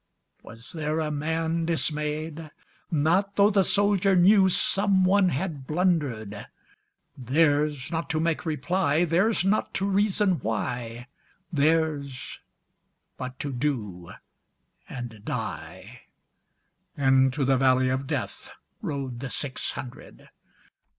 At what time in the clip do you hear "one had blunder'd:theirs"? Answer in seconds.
5.03-7.91